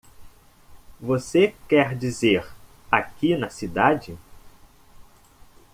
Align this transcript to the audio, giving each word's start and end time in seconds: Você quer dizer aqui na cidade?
Você 0.99 1.53
quer 1.69 1.95
dizer 1.95 2.43
aqui 2.91 3.37
na 3.37 3.51
cidade? 3.51 4.17